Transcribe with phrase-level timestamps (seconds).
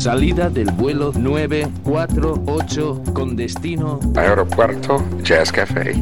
[0.00, 5.92] Salida del vuelo 948 con destino Aeropuerto Jazz Café.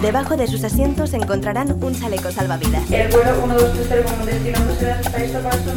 [0.00, 2.88] Debajo de sus asientos encontrarán un chaleco salvavidas.
[2.92, 4.58] El vuelo 1230 como destino
[5.42, 5.72] Vasco,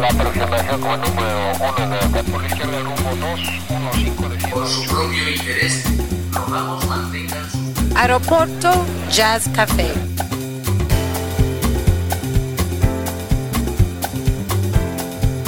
[0.00, 5.30] La aproximación como número 1 de por la izquierda rumbo 215 de Por su propio
[5.36, 5.84] interés,
[6.32, 7.58] rogamos mantengan su...
[7.94, 8.72] Aeropuerto
[9.10, 9.92] Jazz Café.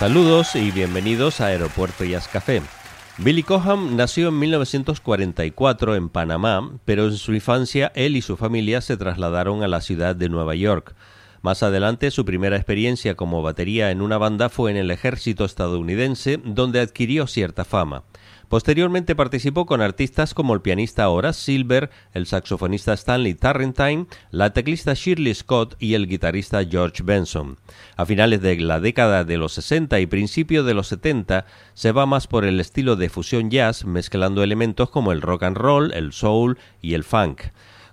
[0.00, 2.62] Saludos y bienvenidos a Aeropuerto Jazz Café.
[3.18, 8.80] Billy Coham nació en 1944 en Panamá, pero en su infancia él y su familia
[8.80, 10.94] se trasladaron a la ciudad de Nueva York.
[11.42, 16.40] Más adelante, su primera experiencia como batería en una banda fue en el ejército estadounidense,
[16.42, 18.04] donde adquirió cierta fama.
[18.50, 24.92] Posteriormente participó con artistas como el pianista Horace Silver, el saxofonista Stanley Tarrentine, la teclista
[24.92, 27.58] Shirley Scott y el guitarrista George Benson.
[27.96, 32.06] A finales de la década de los 60 y principios de los 70 se va
[32.06, 36.12] más por el estilo de fusión jazz, mezclando elementos como el rock and roll, el
[36.12, 37.42] soul y el funk.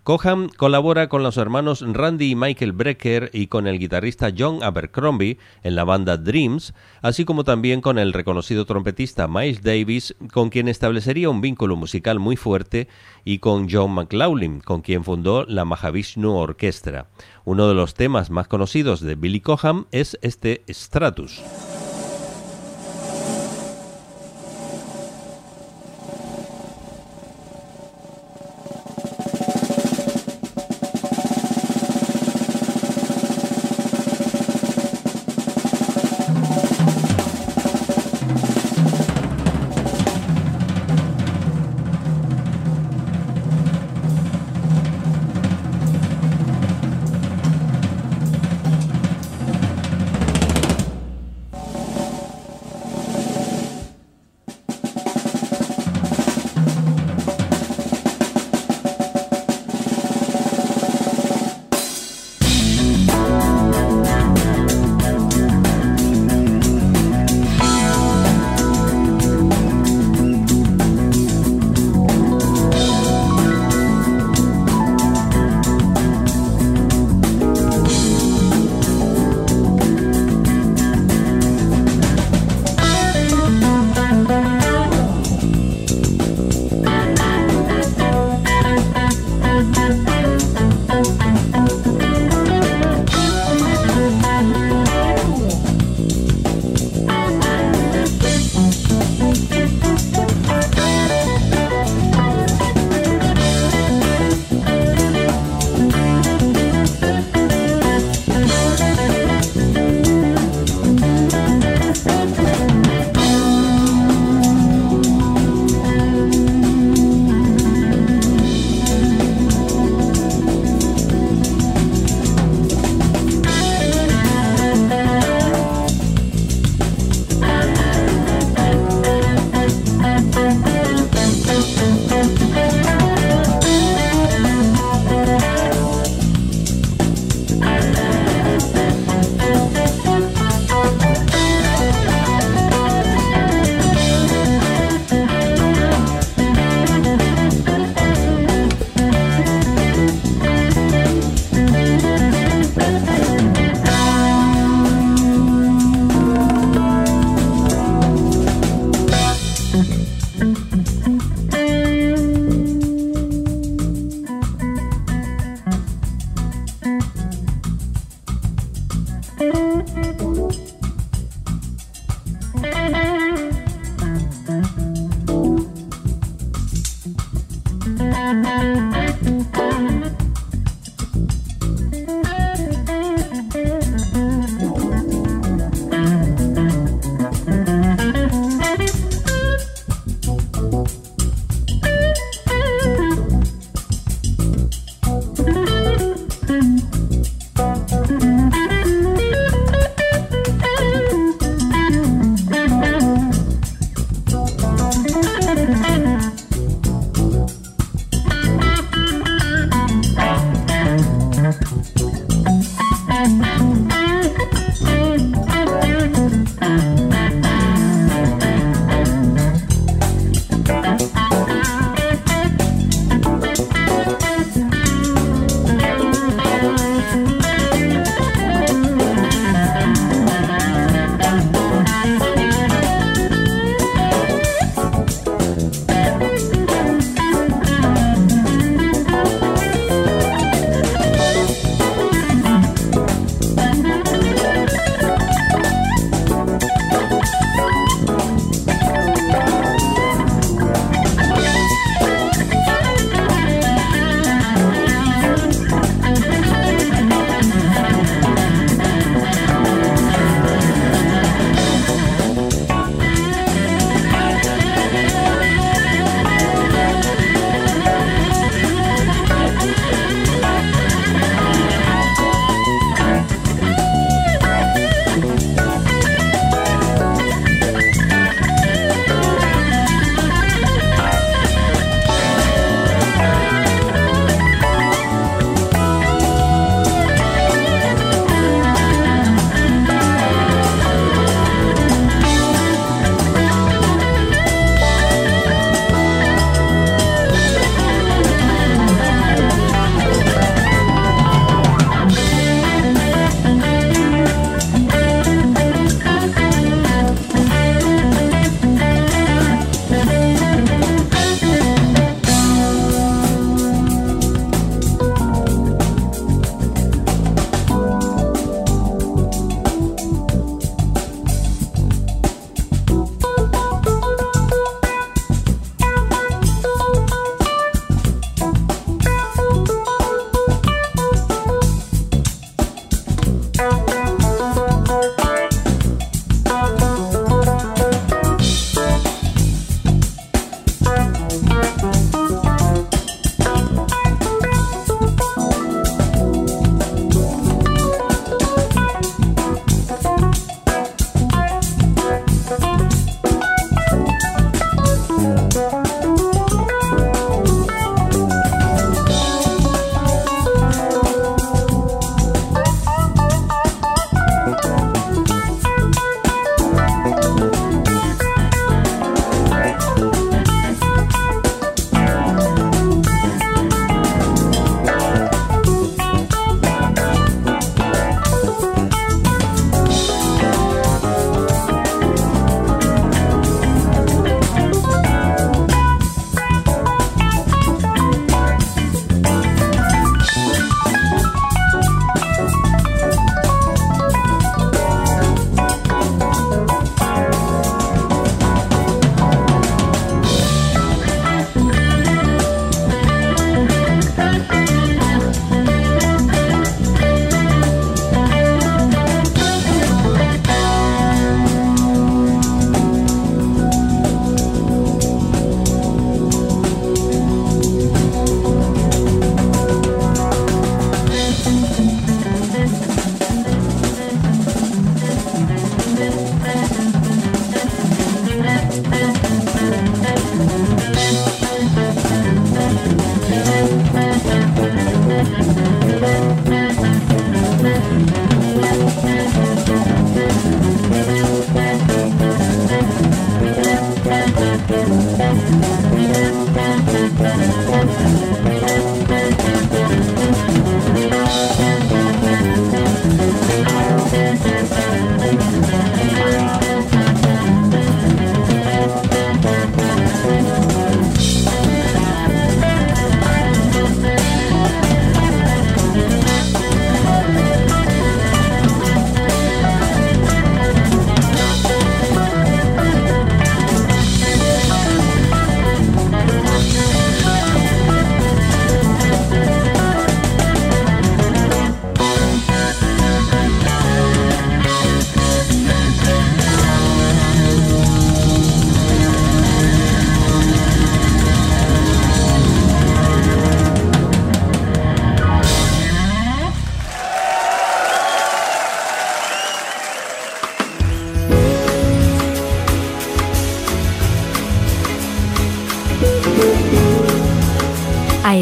[0.07, 5.37] Coham colabora con los hermanos Randy y Michael Brecker y con el guitarrista John Abercrombie
[5.63, 10.69] en la banda Dreams, así como también con el reconocido trompetista Miles Davis, con quien
[10.69, 12.87] establecería un vínculo musical muy fuerte,
[13.25, 17.09] y con John McLaughlin, con quien fundó la Mahavishnu Orchestra.
[17.43, 21.43] Uno de los temas más conocidos de Billy Coham es este Stratus.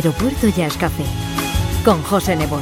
[0.06, 1.04] Aeropuerto Jazz Café
[1.84, 2.62] con José Nebot.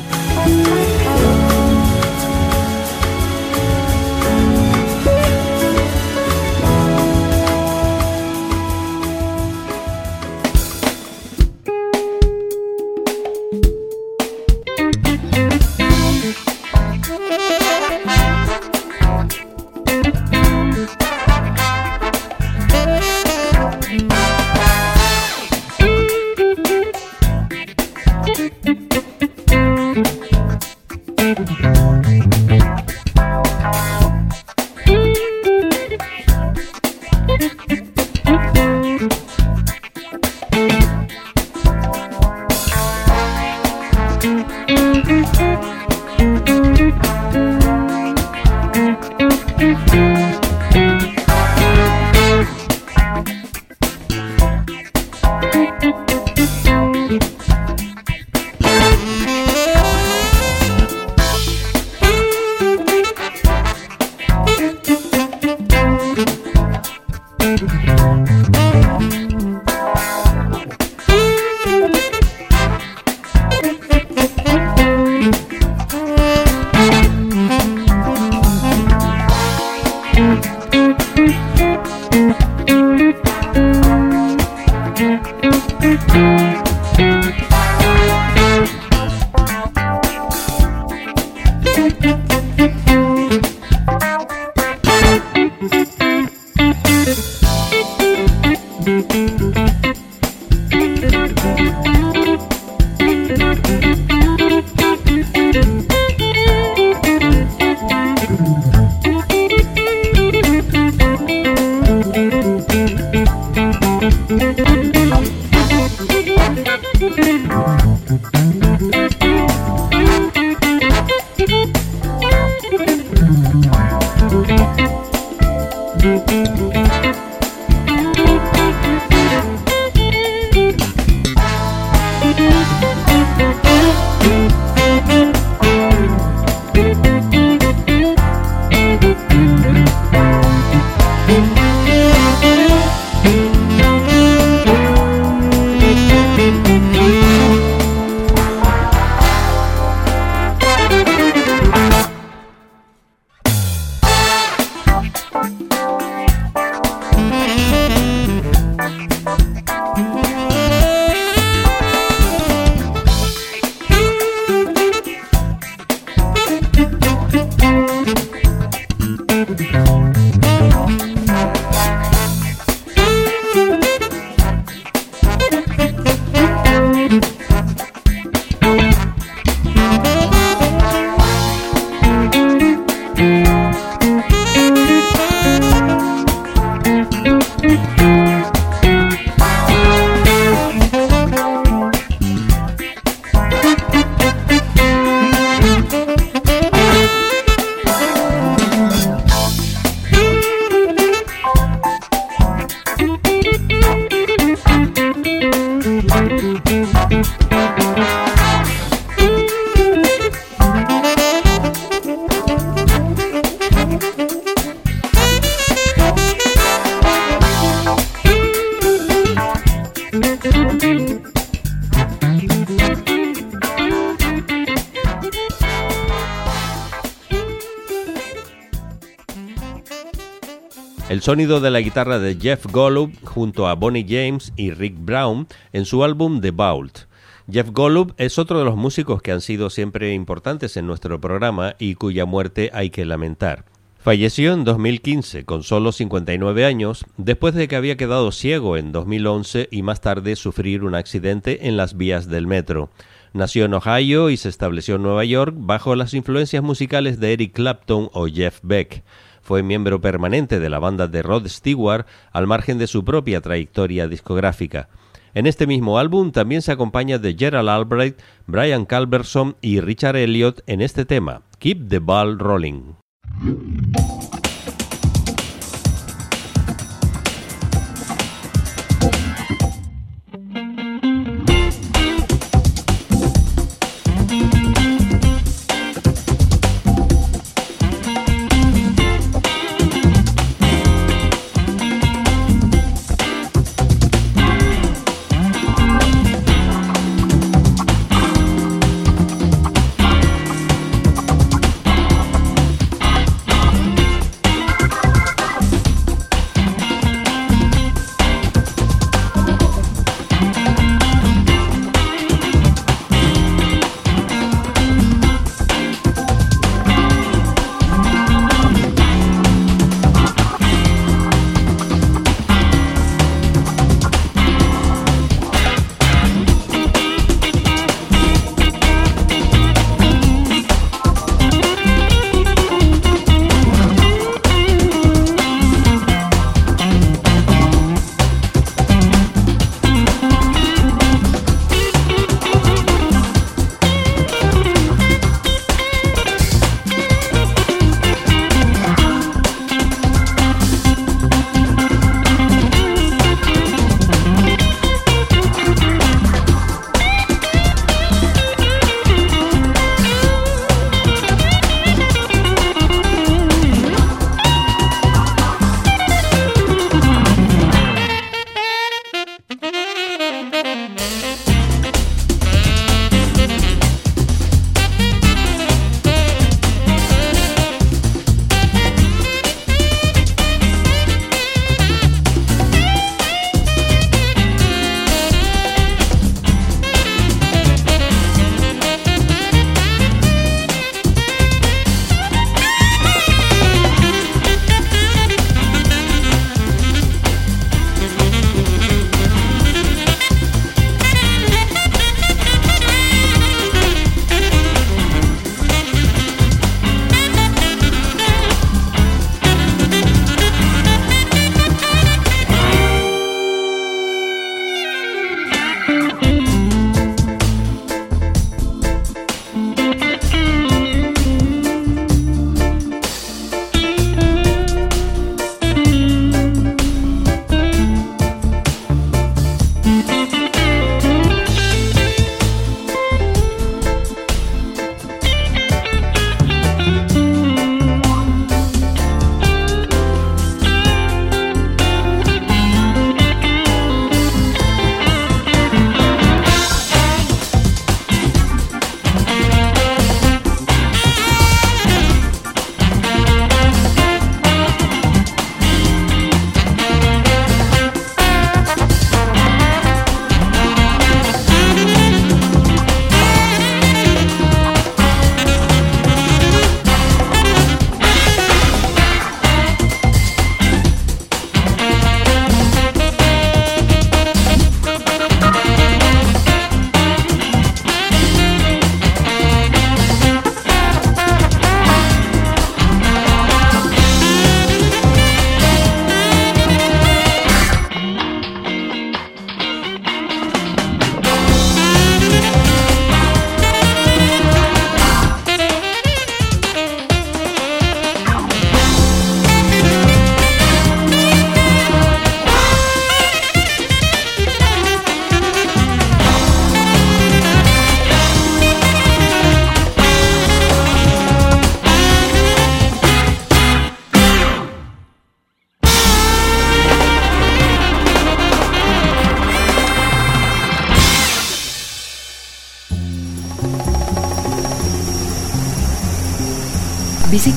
[231.33, 235.85] Sonido de la guitarra de Jeff Golub junto a Bonnie James y Rick Brown en
[235.85, 237.07] su álbum The Vault.
[237.51, 241.73] Jeff Golub es otro de los músicos que han sido siempre importantes en nuestro programa
[241.79, 243.65] y cuya muerte hay que lamentar.
[243.97, 249.69] Falleció en 2015 con solo 59 años después de que había quedado ciego en 2011
[249.71, 252.91] y más tarde sufrir un accidente en las vías del metro.
[253.33, 257.53] Nació en Ohio y se estableció en Nueva York bajo las influencias musicales de Eric
[257.53, 259.03] Clapton o Jeff Beck.
[259.43, 264.07] Fue miembro permanente de la banda de Rod Stewart al margen de su propia trayectoria
[264.07, 264.87] discográfica.
[265.35, 270.63] En este mismo álbum también se acompaña de Gerald Albright, Brian Calverson y Richard Elliot
[270.65, 272.93] en este tema, Keep the Ball Rolling.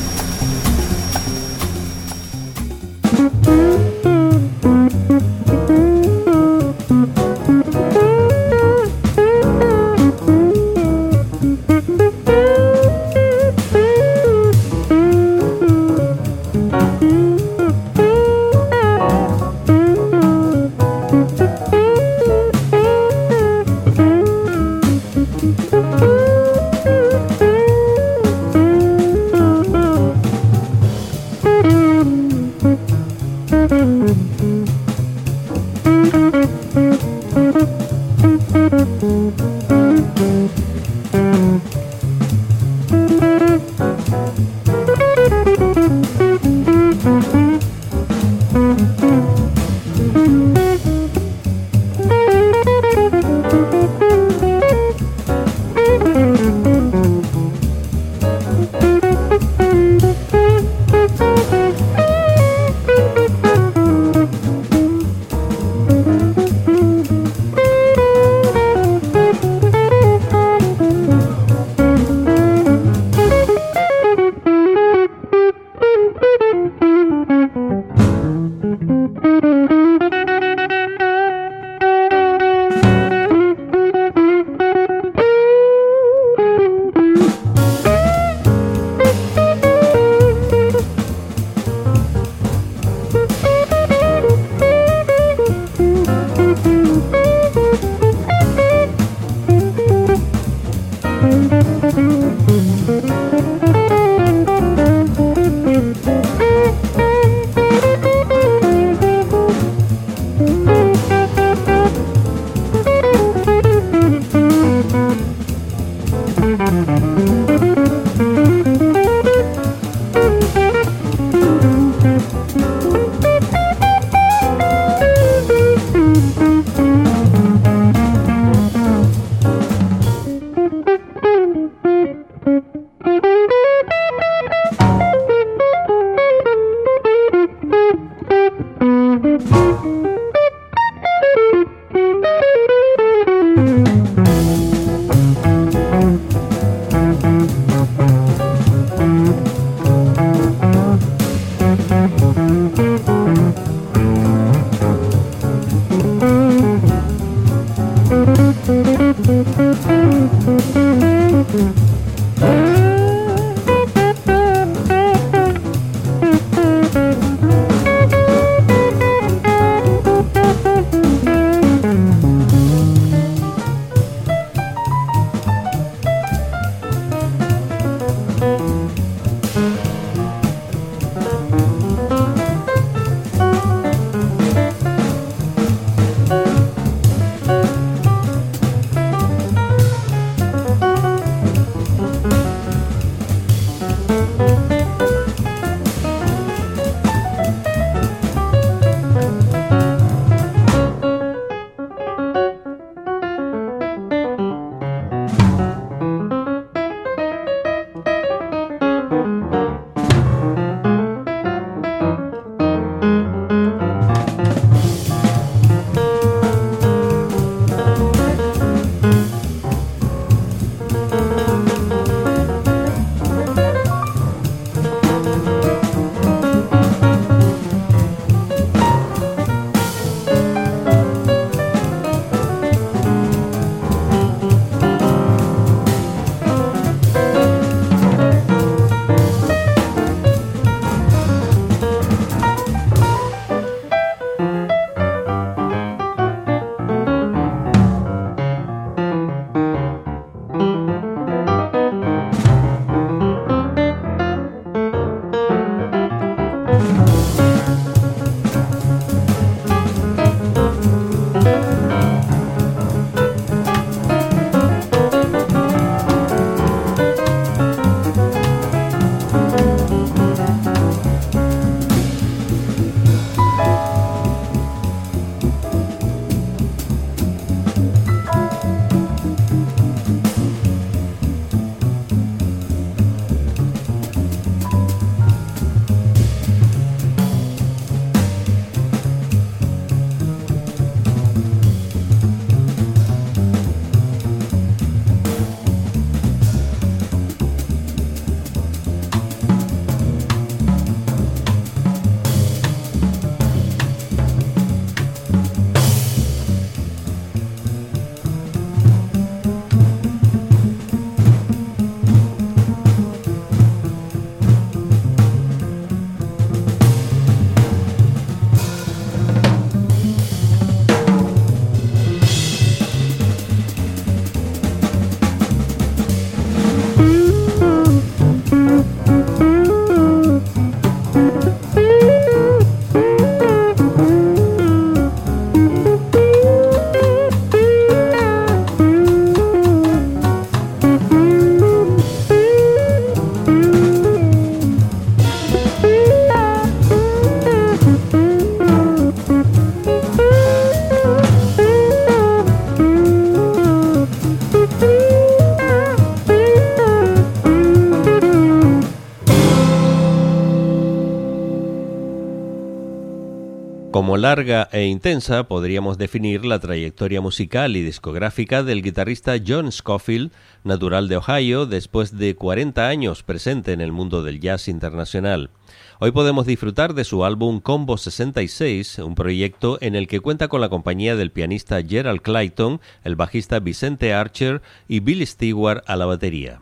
[364.09, 370.31] Como larga e intensa podríamos definir la trayectoria musical y discográfica del guitarrista John Scofield,
[370.63, 375.51] natural de Ohio, después de 40 años presente en el mundo del jazz internacional.
[375.99, 380.61] Hoy podemos disfrutar de su álbum Combo 66, un proyecto en el que cuenta con
[380.61, 386.07] la compañía del pianista Gerald Clayton, el bajista Vicente Archer y Billy Stewart a la
[386.07, 386.61] batería.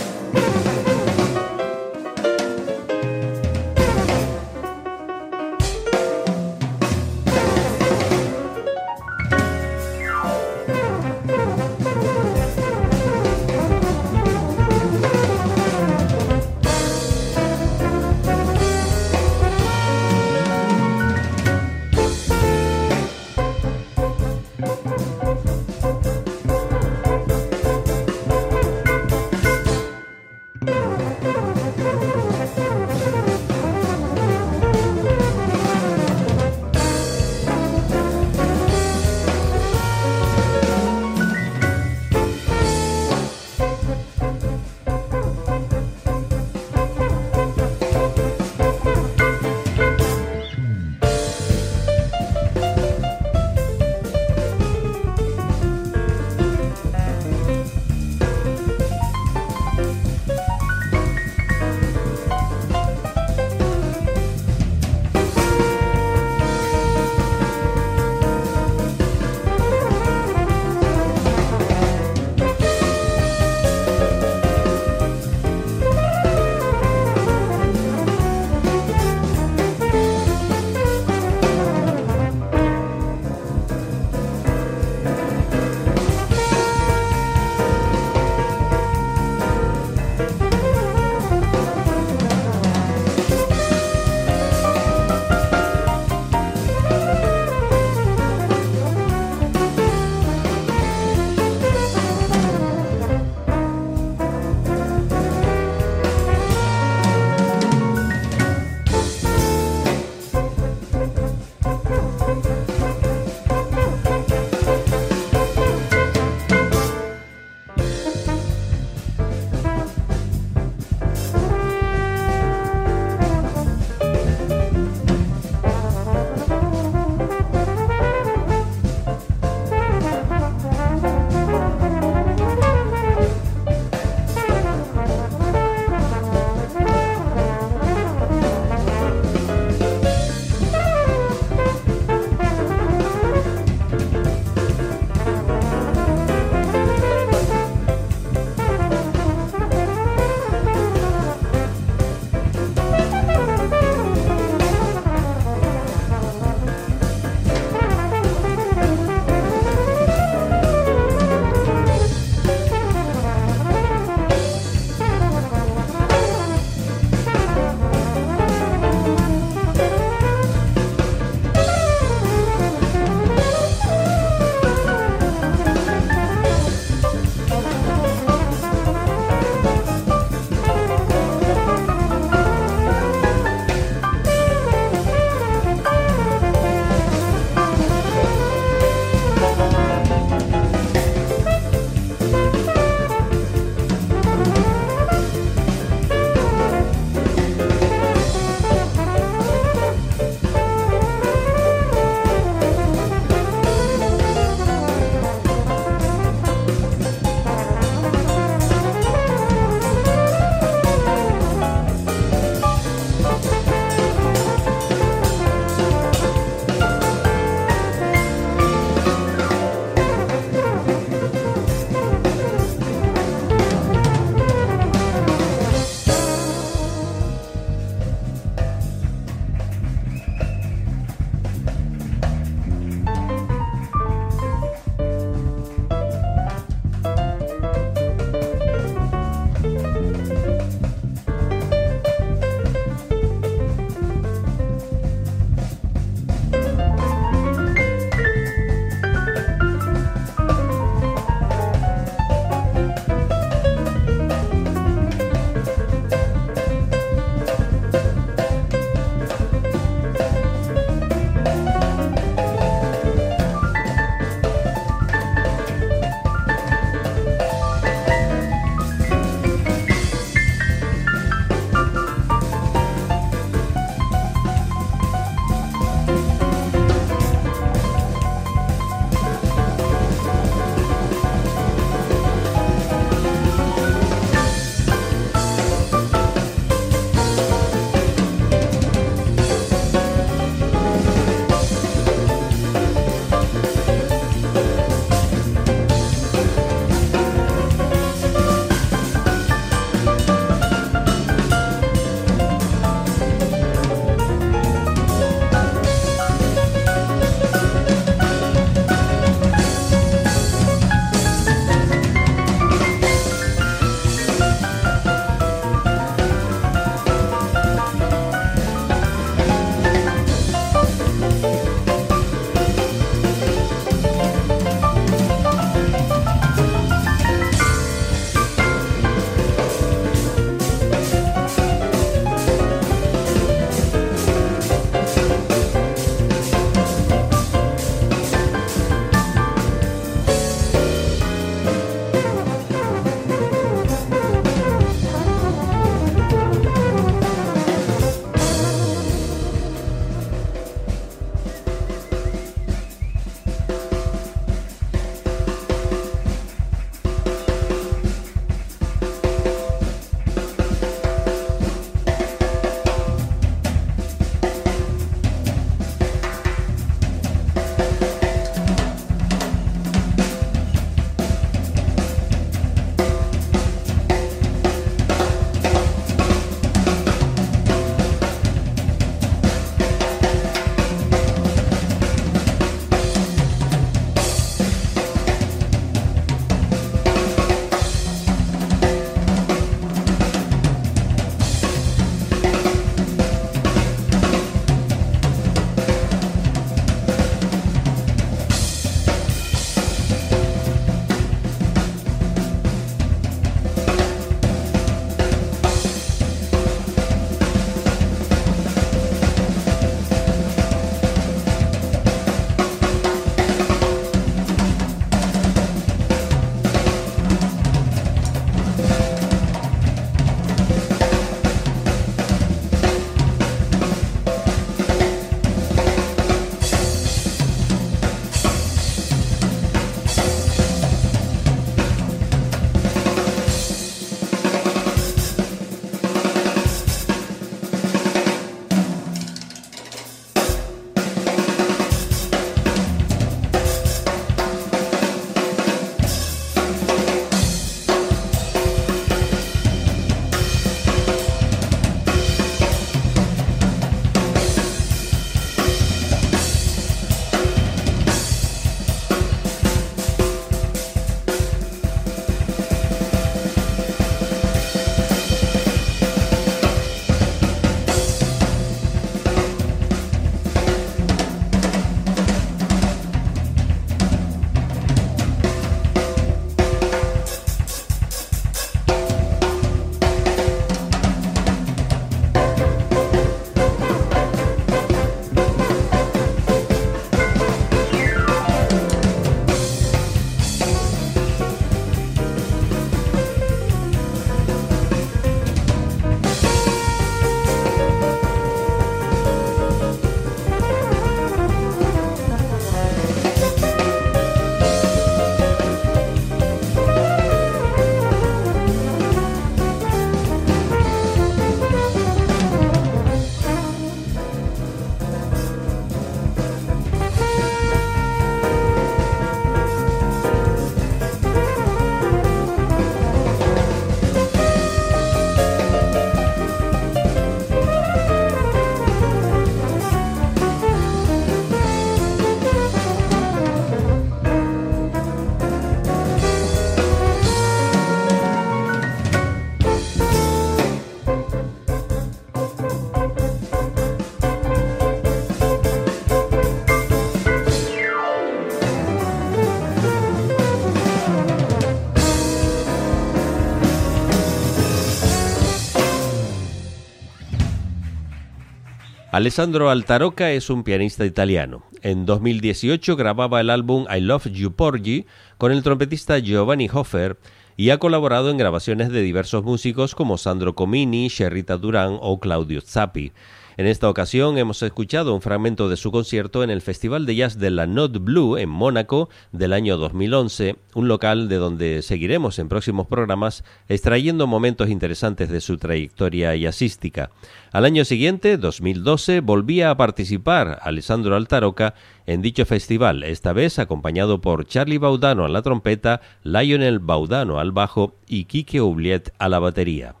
[559.21, 561.61] Alessandro Altaroca es un pianista italiano.
[561.83, 565.05] En 2018 grababa el álbum I Love You Porgy
[565.37, 567.19] con el trompetista Giovanni Hofer
[567.55, 572.61] y ha colaborado en grabaciones de diversos músicos como Sandro Comini, Sherrita Durán o Claudio
[572.61, 573.11] Zappi.
[573.57, 577.37] En esta ocasión hemos escuchado un fragmento de su concierto en el Festival de Jazz
[577.37, 582.47] de la Note Blue en Mónaco del año 2011, un local de donde seguiremos en
[582.47, 587.11] próximos programas extrayendo momentos interesantes de su trayectoria jazzística.
[587.51, 591.73] Al año siguiente, 2012, volvía a participar Alessandro Altaroca
[592.05, 597.51] en dicho festival, esta vez acompañado por Charlie Baudano a la trompeta, Lionel Baudano al
[597.51, 600.00] bajo y Kike Oubliet a la batería.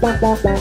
[0.00, 0.60] Bye.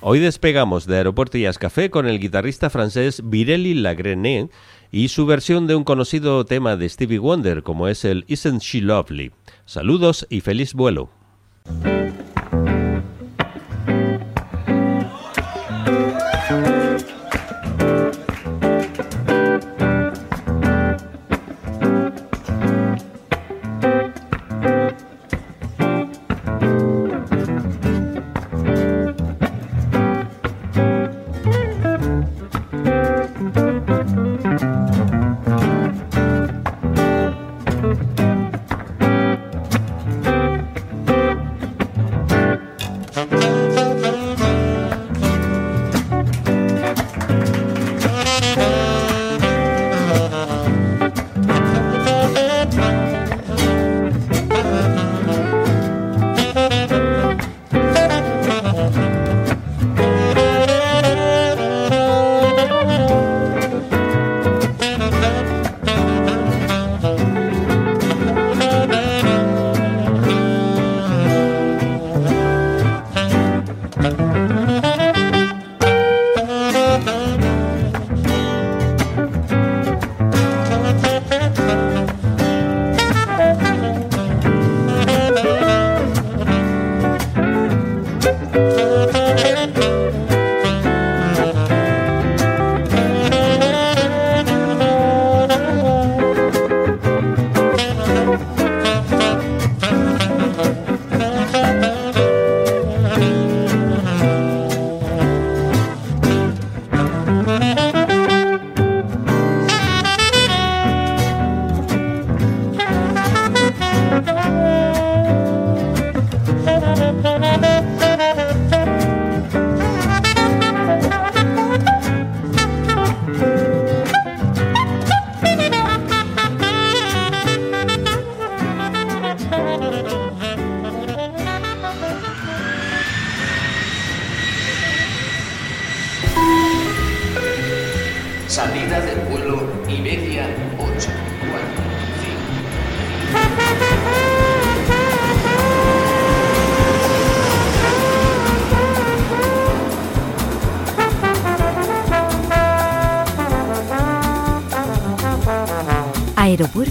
[0.01, 4.51] Hoy despegamos de Aeropuerto Jazz Café con el guitarrista francés Virelli Lagrené
[4.91, 8.81] y su versión de un conocido tema de Stevie Wonder como es el Isn't She
[8.81, 9.31] Lovely.
[9.65, 11.09] Saludos y feliz vuelo.